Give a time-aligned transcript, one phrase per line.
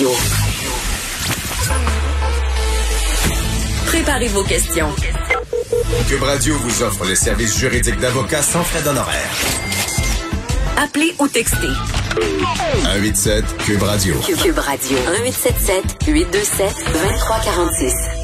[0.00, 0.16] Radio.
[3.84, 4.88] Préparez vos questions.
[6.08, 9.30] Cube Radio vous offre les services juridiques d'avocats sans frais d'honoraires.
[10.78, 11.68] Appelez ou textez.
[12.82, 14.14] 187 Cube Radio.
[14.42, 14.96] Cube Radio.
[14.96, 18.19] 1877 827 2346.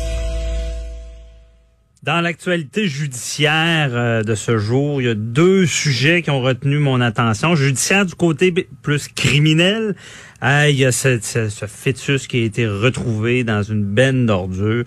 [2.06, 6.78] Dans l'actualité judiciaire euh, de ce jour, il y a deux sujets qui ont retenu
[6.78, 7.56] mon attention.
[7.56, 9.96] Judiciaire du côté plus criminel,
[10.40, 14.84] il y a ce, ce- ce fœtus qui a été retrouvé dans une benne d'ordures.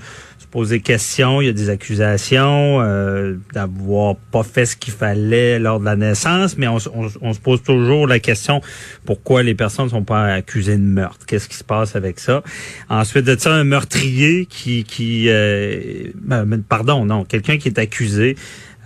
[0.50, 5.60] Se poser question, il y a des accusations euh, d'avoir pas fait ce qu'il fallait
[5.60, 8.60] lors de la naissance, mais on, on on se pose toujours la question
[9.06, 11.28] pourquoi les personnes ne sont pas accusées de meurtre?
[11.28, 12.42] Qu'est-ce qui se passe avec ça?
[12.90, 17.78] Ensuite de ça, un meurtrier qui, qui euh, ben, ben, pardon, non, quelqu'un qui est
[17.78, 18.36] accusé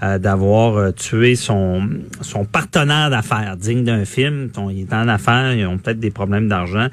[0.04, 1.88] euh, d'avoir euh, tué son,
[2.20, 4.50] son partenaire d'affaires, digne d'un film.
[4.70, 6.88] Il est en affaires, ils ont peut-être des problèmes d'argent.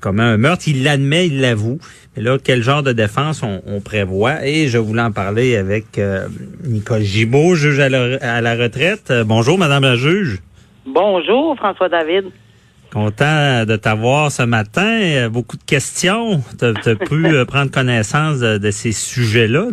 [0.00, 1.78] Il commet un meurtre, il l'admet, il l'avoue.
[2.16, 4.46] Mais là, quel genre de défense on, prévoit?
[4.46, 6.26] Et je voulais en parler avec euh,
[6.64, 9.10] Nicole Gibault, juge à la, à la retraite.
[9.10, 10.40] Euh, bonjour, Madame la juge.
[10.86, 12.30] Bonjour, François David.
[12.92, 14.82] Content de t'avoir ce matin.
[15.02, 16.42] Euh, Beaucoup de questions.
[16.58, 19.66] Tu as, pu euh, prendre connaissance de, de ces sujets-là.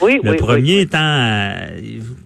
[0.00, 1.68] Oui, le oui, premier oui, étant, euh,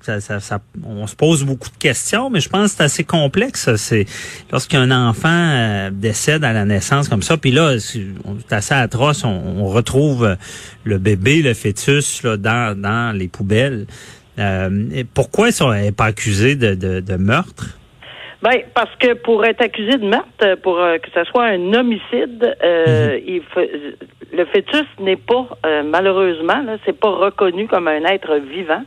[0.00, 3.04] ça, ça- ça- on se pose beaucoup de questions, mais je pense que c'est assez
[3.04, 3.74] complexe.
[3.76, 4.06] C'est
[4.50, 8.06] lorsqu'un enfant euh, décède à la naissance comme ça, puis là, c'est
[8.50, 9.24] assez atroce.
[9.24, 10.34] On, on retrouve euh,
[10.84, 13.86] le bébé, le fœtus là, dans, dans les poubelles.
[14.38, 17.76] Euh, et pourquoi ils sont pas accusés de, de, de meurtre?
[18.42, 22.56] Ben, parce que pour être accusé de meurtre, pour euh, que ce soit un homicide,
[22.64, 23.60] euh, il faut-
[24.32, 28.82] le fœtus n'est pas, euh, malheureusement, là, c'est pas reconnu comme un être vivant.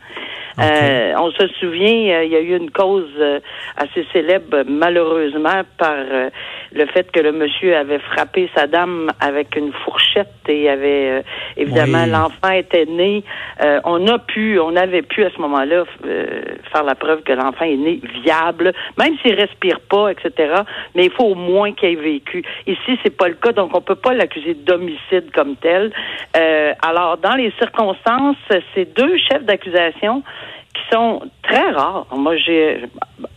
[0.59, 3.39] Euh, on se souvient, euh, il y a eu une cause euh,
[3.77, 6.29] assez célèbre, malheureusement, par euh,
[6.71, 11.21] le fait que le monsieur avait frappé sa dame avec une fourchette et avait euh,
[11.57, 12.11] évidemment Oui.
[12.11, 13.23] l'enfant était né.
[13.63, 17.33] Euh, on a pu, on avait pu à ce moment-là euh, faire la preuve que
[17.33, 20.53] l'enfant est né viable, même s'il respire pas, etc.
[20.95, 22.43] Mais il faut au moins qu'il ait vécu.
[22.67, 25.91] Ici, c'est pas le cas, donc on peut pas l'accuser d'homicide comme tel.
[26.37, 28.37] Euh, alors, dans les circonstances,
[28.75, 30.23] ces deux chefs d'accusation
[30.73, 32.07] qui sont très rares.
[32.15, 32.81] Moi, j'ai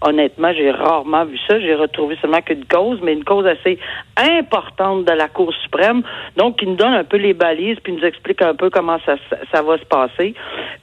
[0.01, 1.61] honnêtement, j'ai rarement vu ça.
[1.61, 3.79] J'ai retrouvé seulement qu'une cause, mais une cause assez
[4.17, 6.03] importante de la Cour suprême,
[6.37, 9.17] donc qui nous donne un peu les balises, puis nous explique un peu comment ça,
[9.53, 10.35] ça va se passer.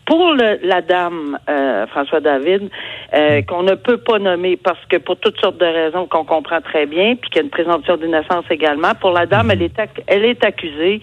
[0.05, 2.69] Pour le- la dame, euh, François David,
[3.13, 6.61] euh, qu'on ne peut pas nommer parce que pour toutes sortes de raisons qu'on comprend
[6.61, 9.77] très bien, puis qu'il y a une présomption d'innocence également, pour la dame, elle est,
[9.79, 11.01] ac- elle est accusée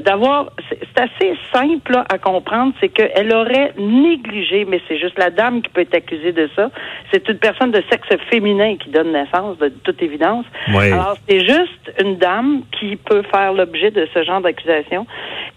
[0.00, 5.18] d'avoir, c'est c'est assez simple là, à comprendre, c'est qu'elle aurait négligé, mais c'est juste
[5.18, 6.70] la dame qui peut être accusée de ça.
[7.12, 10.46] C'est une personne de sexe féminin qui donne naissance, de toute évidence.
[10.68, 10.90] Oui.
[10.92, 15.06] Alors, c'est juste une dame qui peut faire l'objet de ce genre d'accusation.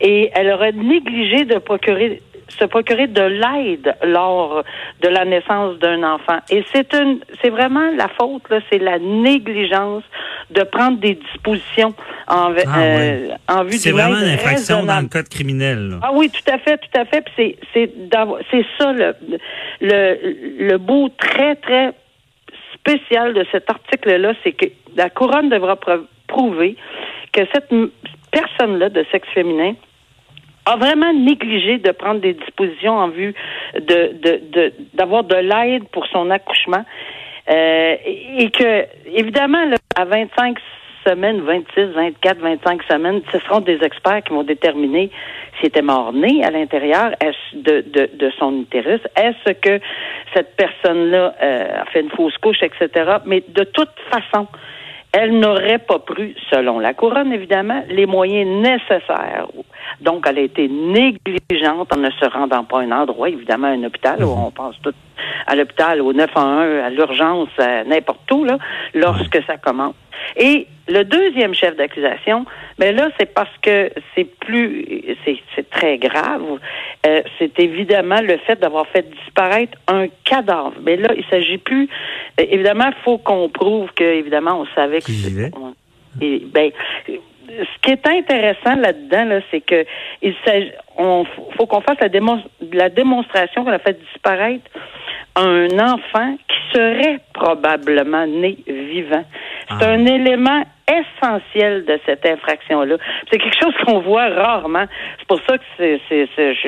[0.01, 4.63] Et elle aurait négligé de procurer se procurer de l'aide lors
[5.01, 6.37] de la naissance d'un enfant.
[6.49, 10.03] Et c'est une, c'est vraiment la faute, là, c'est la négligence
[10.51, 11.93] de prendre des dispositions
[12.27, 15.89] en, Ah, euh, en vue C'est vraiment une infraction dans le code criminel.
[15.89, 15.99] là.
[16.03, 17.21] Ah oui, tout à fait, tout à fait.
[17.35, 17.89] Puis c'est
[18.51, 19.15] c'est ça le,
[19.81, 21.93] le le beau très très
[22.73, 26.75] spécial de cet article-là, c'est que la couronne devra prou- prouver
[27.33, 27.89] que cette m-
[28.31, 29.73] personne-là de sexe féminin
[30.65, 33.33] a vraiment négligé de prendre des dispositions en vue
[33.75, 36.85] de de de- d'avoir de, l'aide pour son accouchement
[37.47, 37.95] Euh,
[38.43, 38.85] et, que
[39.21, 40.57] évidemment là, à 25
[41.07, 45.11] semaines, 26, 24, 25 semaines, ce seront des experts qui vont déterminer
[45.55, 47.11] s'il était mort-né à l'intérieur
[47.53, 49.01] de, de, de son utérus.
[49.15, 49.79] Est-ce que
[50.33, 53.17] cette personne-là euh, a fait une fausse couche, etc.
[53.27, 54.47] Mais de toute façon,
[55.17, 59.47] elle n'aurait pas pris, selon la couronne évidemment, les moyens nécessaires.
[60.01, 63.81] Donc, elle a été négligente en ne se rendant pas à un endroit, évidemment, un
[63.85, 64.93] hôpital, où on pense tout
[65.47, 68.57] à l'hôpital, au 911, à l'urgence, à n'importe où, là,
[68.93, 69.95] lorsque ça commence.
[70.87, 72.45] Le deuxième chef d'accusation,
[72.77, 76.43] ben là, c'est parce que c'est plus, c'est, très grave.
[77.05, 80.75] Euh, c'est évidemment le fait d'avoir fait disparaître un cadavre.
[80.83, 81.89] Mais là, il s'agit plus.
[82.39, 85.11] euh, évidemment, il faut qu'on prouve que, évidemment, on savait que.
[86.21, 86.71] Et, ben,
[87.47, 89.85] ce qui est intéressant là-dedans, là, c'est que
[90.21, 90.33] il
[90.97, 91.25] on
[91.57, 92.43] faut qu'on fasse la, démon-
[92.73, 94.69] la démonstration qu'on a fait disparaître
[95.35, 99.25] un enfant qui serait probablement né vivant.
[99.67, 102.97] C'est un élément essentiel de cette infraction-là.
[103.31, 104.85] C'est quelque chose qu'on voit rarement.
[105.19, 106.27] C'est pour ça que c'est,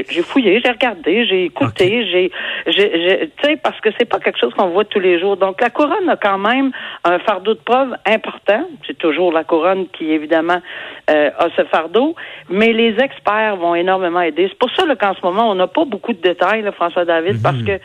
[0.10, 2.32] j'ai fouillé, j'ai regardé, j'ai écouté, j'ai,
[2.66, 5.38] j'ai, tu sais, parce que c'est pas quelque chose qu'on voit tous les jours.
[5.38, 6.72] Donc la couronne a quand même
[7.04, 8.68] un fardeau de preuve important.
[8.88, 10.62] C'est toujours la couronne qui évidemment
[11.10, 12.16] euh, a ce fardeau,
[12.50, 14.48] mais les experts vont énormément aider.
[14.50, 17.42] C'est pour ça qu'en ce moment on n'a pas beaucoup de détails, là, François David,
[17.42, 17.66] parce mhm.
[17.66, 17.80] que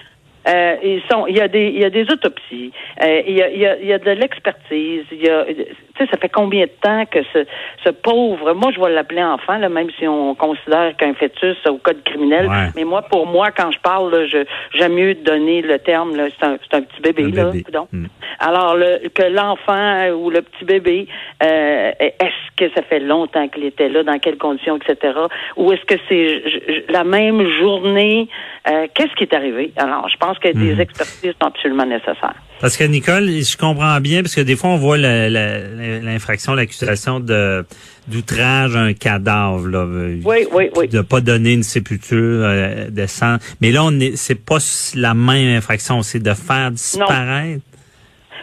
[0.48, 2.72] euh, ils sont, il y a des, il y a des autopsies,
[3.02, 5.04] euh, il, y a, il, y a, il y a de l'expertise.
[5.12, 5.54] Il y a, tu
[5.98, 7.44] sais, ça fait combien de temps que ce,
[7.84, 11.76] ce pauvre, moi je vais l'appeler enfant, là, même si on considère qu'un fœtus au
[11.76, 12.48] code criminel.
[12.76, 14.44] Mais moi, pour moi, quand je parle, je
[14.74, 16.16] j'aime mieux donner le terme.
[16.16, 17.50] Là, c'est un, c'est un petit bébé, là.
[17.92, 18.06] Hmm.
[18.38, 21.06] Alors le, que l'enfant ou le petit bébé,
[21.42, 25.14] euh, est-ce que ça fait longtemps qu'il était là, dans quelles conditions, etc.
[25.56, 28.28] Ou est-ce que c'est la même journée?
[28.68, 29.72] Euh, Qu'est-ce qui est arrivé?
[29.76, 30.80] Alors, je pense pense que des mhm.
[30.80, 32.34] expertises sont absolument nécessaires.
[32.60, 37.64] Parce que Nicole, je comprends bien, parce que des fois on voit l'infraction, l'accusation de
[38.08, 40.88] d'outrage à un cadavre, là, oui, oui, oui.
[40.88, 43.36] de pas donner une sépulture euh, de sang.
[43.60, 44.58] Mais là, on est, c'est pas
[44.96, 47.62] la même infraction, c'est de faire disparaître.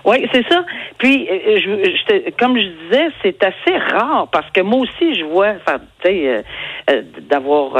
[0.05, 0.63] Oui, c'est ça.
[0.97, 5.49] Puis, euh, je, comme je disais, c'est assez rare parce que moi aussi, je vois,
[5.57, 6.43] enfin, tu sais,
[6.89, 7.75] euh, d'avoir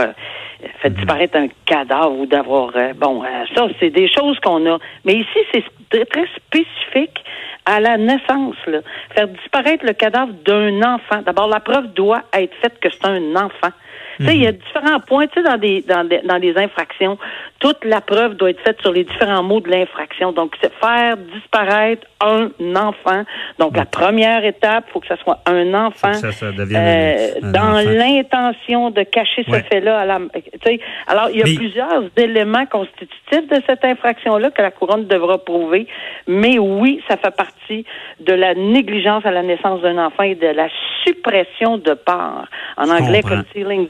[0.81, 4.77] fait disparaître un cadavre ou d'avoir euh, bon euh, ça c'est des choses qu'on a.
[5.05, 7.23] Mais ici c'est très, spécifique
[7.65, 8.79] à la naissance là.
[9.15, 11.21] faire disparaître le cadavre d'un enfant.
[11.25, 13.71] D'abord la preuve doit être faite que c'est un enfant
[14.19, 14.57] tu sais, il y a mhm.
[14.57, 17.17] différents points, tu sais, dans des, dans des, dans des infractions,
[17.59, 20.31] toute la preuve doit être faite sur les différents mots de l'infraction.
[20.31, 23.23] Donc, c'est faire disparaître un enfant.
[23.59, 26.13] Donc, la première étape, il faut que ça soit un enfant.
[26.13, 30.19] Ça, ça euh, dans l'intention de cacher ce fait-là à la,
[31.07, 35.87] alors, il y a plusieurs éléments constitutifs de cette infraction-là que la couronne devra prouver.
[36.27, 37.85] Mais oui, ça fait partie
[38.19, 40.67] de la négligence à la naissance d'un enfant et de la
[41.05, 42.47] suppression de part.
[42.77, 43.87] En anglais, concealing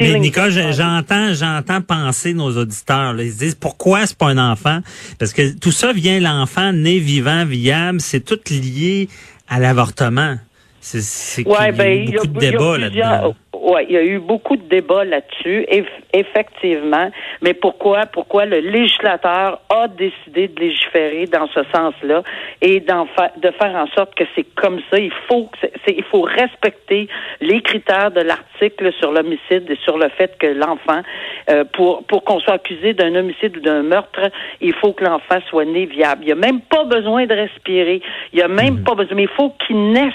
[0.00, 3.20] mais Nicole, j'entends, j'entends penser nos auditeurs.
[3.20, 4.80] Ils se disent pourquoi c'est pas un enfant?
[5.18, 9.08] Parce que tout ça vient l'enfant né vivant, viable, c'est tout lié
[9.48, 10.36] à l'avortement.
[10.80, 13.34] C'est ouais, ben, y a beaucoup de débats là-dedans.
[13.68, 15.66] Oui, il y a eu beaucoup de débats là-dessus,
[16.14, 17.10] effectivement.
[17.42, 22.22] Mais pourquoi, pourquoi le législateur a décidé de légiférer dans ce sens-là
[22.62, 24.98] et de faire en sorte que c'est comme ça?
[24.98, 25.50] Il faut,
[25.86, 27.08] il faut respecter
[27.42, 31.02] les critères de l'article sur l'homicide et sur le fait que l'enfant,
[31.50, 34.30] euh, pour, pour qu'on soit accusé d'un homicide ou d'un meurtre,
[34.62, 36.22] il faut que l'enfant soit né viable.
[36.22, 38.00] Il n'y a même pas besoin de respirer.
[38.32, 38.84] Il n'y a même mmh.
[38.84, 40.14] pas besoin, mais il faut qu'il naisse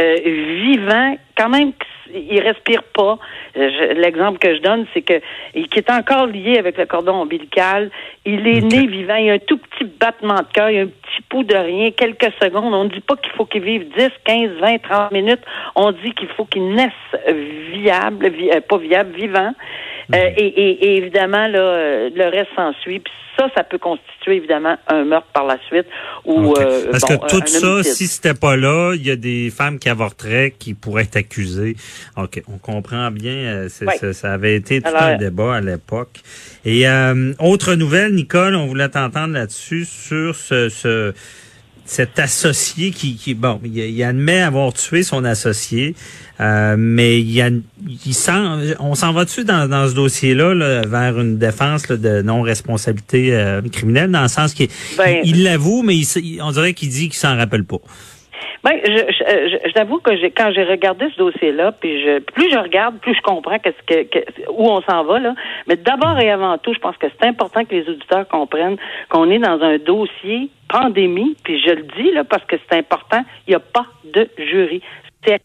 [0.00, 1.72] euh, vivant, quand même
[2.14, 3.18] il respire pas.
[3.54, 5.20] L'exemple que je donne, c'est que
[5.54, 7.90] qui est encore lié avec le cordon ombilical.
[8.24, 9.16] Il est né vivant.
[9.16, 11.44] Il y a un tout petit battement de cœur, il y a un petit pouls
[11.44, 12.72] de rien, quelques secondes.
[12.72, 15.42] On ne dit pas qu'il faut qu'il vive 10, 15, 20, 30 minutes.
[15.74, 16.92] On dit qu'il faut qu'il naisse
[17.72, 19.52] viable, euh, pas viable, vivant.
[20.14, 23.00] Euh, et, et, évidemment, là, euh, le reste s'ensuit.
[23.00, 25.86] Puis ça, ça peut constituer évidemment un meurtre par la suite.
[26.24, 29.78] Ou, euh, Parce que tout ça, si c'était pas là, il y a des femmes
[29.78, 31.76] qui avorteraient qui pourraient être accusées.
[32.16, 33.68] OK, on comprend bien.
[33.68, 36.20] Ça, ça, avait été tout un débat à l'époque.
[36.64, 36.84] Et
[37.38, 41.14] autre nouvelle, Nicole, on voulait t'entendre là-dessus sur ce, ce
[41.84, 45.94] cet associé qui, qui bon, il, admet avoir tué son associé,
[46.40, 47.50] euh, mais il, a,
[48.06, 52.22] il sent, on s'en va dessus dans, dans ce dossier-là là, vers une défense de
[52.22, 56.00] non-responsabilité euh, criminelle, dans le sens qu'il ben, il l'avoue, mais
[56.40, 57.80] on dirait qu'il dit qu'il s'en rappelle pas.
[58.64, 62.98] Ben, je, j'avoue que j'ai, quand j'ai regardé ce dossier-là, puis je, plus je regarde,
[62.98, 64.18] plus je comprends qu'est-ce que,
[64.50, 65.34] où on s'en va là.
[65.66, 68.76] Mais d'abord et avant tout, je pense que c'est important que les auditeurs comprennent
[69.08, 73.22] qu'on est dans un dossier pandémie, puis je le dis là parce que c'est important.
[73.46, 74.82] Il n'y a pas de jury.
[75.24, 75.40] C'est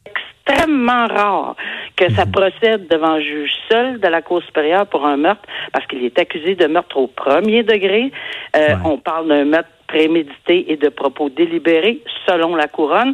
[0.47, 1.55] extrêmement rare
[1.95, 2.31] que ça mhm.
[2.31, 6.17] procède devant un juge seul de la Cour supérieure pour un meurtre, parce qu'il est
[6.19, 8.11] accusé de meurtre au premier degré.
[8.55, 13.13] Euh, on parle d'un meurtre prémédité et de propos délibérés, selon la couronne.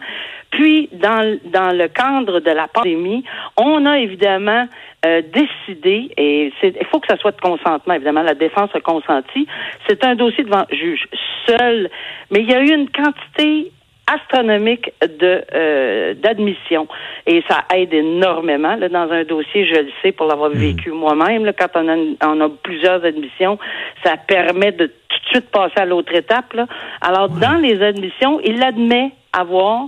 [0.49, 3.23] Puis, dans, dans le cadre de la pandémie,
[3.57, 4.67] on a évidemment
[5.05, 9.47] euh, décidé, et il faut que ça soit de consentement, évidemment, la défense a consenti,
[9.87, 11.07] c'est un dossier devant juge
[11.47, 11.89] seul,
[12.29, 13.71] mais il y a eu une quantité
[14.07, 16.87] astronomique de euh, d'admission
[17.25, 20.57] et ça aide énormément là, dans un dossier je le sais pour l'avoir hmm.
[20.57, 23.57] vécu moi-même quand on a, on a plusieurs admissions
[24.03, 26.67] ça permet de tout de suite passer à l'autre étape là.
[27.01, 29.87] alors dans les admissions il admet avoir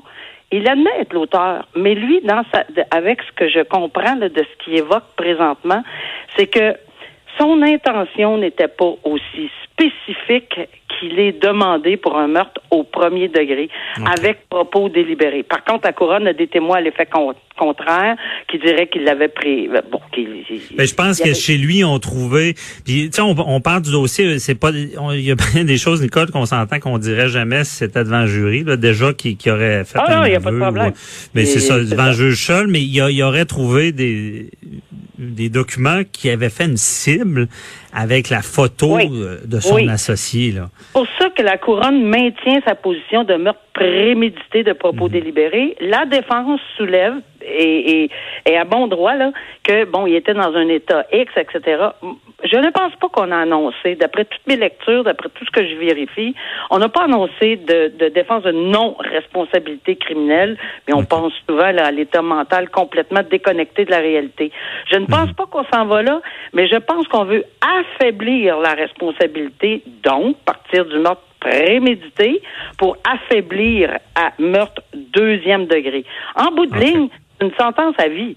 [0.51, 4.63] il admet être l'auteur, mais lui, dans sa, avec ce que je comprends de ce
[4.63, 5.83] qu'il évoque présentement,
[6.37, 6.75] c'est que
[7.39, 10.59] son intention n'était pas aussi spécifique
[10.99, 13.69] qu'il est demandé pour un meurtre au premier degré,
[14.05, 15.43] avec propos délibérés.
[15.43, 17.07] Par contre, la couronne a des témoins à l'effet
[17.57, 18.15] contraire
[18.49, 19.67] qui diraient qu'il l'avait pris.
[19.91, 19.99] Bon,
[20.77, 22.53] ben, je pense que chez lui, on trouvait.
[22.85, 24.39] Puis, tu sais, on, parle du dossier.
[24.39, 24.71] C'est pas.
[24.71, 28.21] Il y a bien des choses, Nicole, qu'on s'entend qu'on dirait jamais si c'était devant
[28.21, 28.63] le jury.
[28.63, 29.99] Là, déjà qui, qui aurait fait.
[30.01, 30.93] Ah non, il n'y a pas de problème.
[31.33, 32.67] mais c'est ça, devant le juge seul.
[32.67, 34.49] Mais il y, y aurait trouvé des
[35.17, 37.47] des documents qui avaient fait une cible
[37.93, 40.51] avec la photo euh, de son associé.
[40.51, 40.69] Là.
[40.93, 45.11] Pour ça que la couronne maintient sa position de meurtre prémédité de propos mhm.
[45.11, 45.75] délibérés.
[45.81, 48.09] La défense soulève et,
[48.45, 49.31] et, à bon droit là
[49.63, 51.77] que bon, il était dans un état X, etc.
[52.45, 55.67] Je ne pense pas qu'on a annoncé, d'après toutes mes lectures, d'après tout ce que
[55.67, 56.35] je vérifie,
[56.69, 61.91] on n'a pas annoncé de, de défense de non-responsabilité criminelle, mais on pense souvent à
[61.91, 64.51] l'état mental complètement déconnecté de la réalité.
[64.91, 65.35] Je ne pense mhm.
[65.35, 66.21] pas qu'on s'en va là,
[66.53, 72.41] mais je pense qu'on veut affaiblir la responsabilité, donc partir du meurtre prémédité
[72.77, 76.03] pour affaiblir à meurtre deuxième degré.
[76.35, 77.09] En bout de ligne,
[77.41, 78.35] une sentence à vie.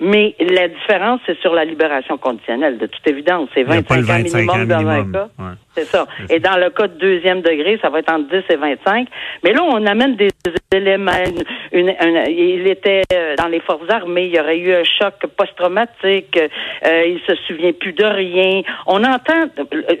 [0.00, 3.48] Mais la différence, c'est sur la libération conditionnelle, de toute évidence.
[3.54, 5.28] C'est 25, ans minimum dans un cas.
[5.76, 6.06] C'est ça.
[6.30, 9.08] Et dans le cas de deuxième degré, ça va être entre 10 et 25.
[9.44, 10.30] Mais là, on amène des
[10.72, 11.12] éléments.
[11.70, 11.94] Une,
[12.28, 17.04] il était euh, dans les forces armées, il y aurait eu un choc post-traumatique, euh,
[17.06, 18.62] il se souvient plus de rien.
[18.86, 19.50] On entend,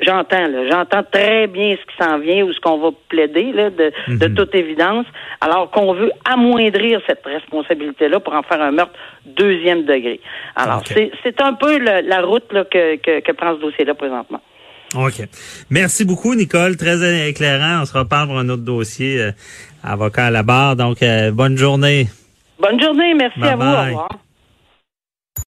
[0.00, 3.92] j'entends, j'entends très bien ce qui s'en vient ou ce qu'on va plaider, là, de,
[4.08, 4.34] de mhm.
[4.34, 5.06] toute évidence,
[5.42, 8.94] alors qu'on veut amoindrir cette responsabilité-là pour en faire un meurtre
[9.26, 10.20] deuxième degré.
[10.54, 14.40] Alors, c'est un peu la route là, que, que, que prend ce dossier-là présentement.
[14.94, 15.28] OK.
[15.70, 16.76] Merci beaucoup, Nicole.
[16.76, 17.82] Très éclairant.
[17.82, 19.20] On se reparle pour un autre dossier.
[19.20, 19.32] Euh,
[19.82, 20.76] avocat à la barre.
[20.76, 22.08] Donc, euh, bonne journée.
[22.60, 23.14] Bonne journée.
[23.14, 23.62] Merci à vous.
[23.62, 24.08] Au revoir.